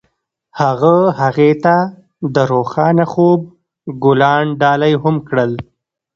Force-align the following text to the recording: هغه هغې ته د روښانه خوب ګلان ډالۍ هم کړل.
هغه 0.59 0.95
هغې 1.21 1.51
ته 1.63 1.75
د 2.35 2.37
روښانه 2.51 3.05
خوب 3.13 3.39
ګلان 4.03 4.45
ډالۍ 4.61 4.93
هم 5.03 5.15
کړل. 5.27 5.51